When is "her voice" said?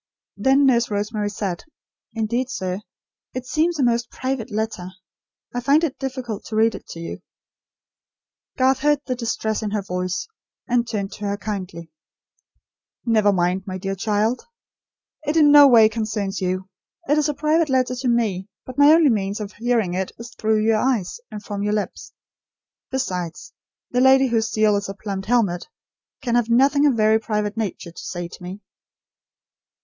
9.69-10.27